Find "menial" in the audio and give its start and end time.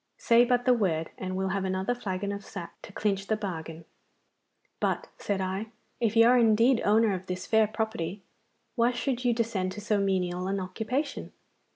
9.99-10.47